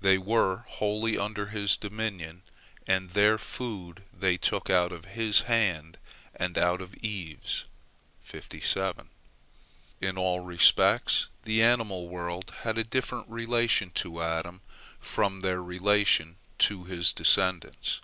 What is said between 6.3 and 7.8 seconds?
and out of Eve's.